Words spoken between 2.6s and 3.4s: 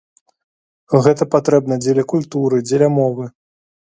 дзеля мовы.